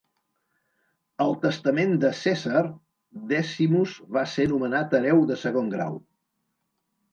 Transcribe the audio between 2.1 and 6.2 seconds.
Cèsar, Decimus va ser nomenat hereu de segon grau.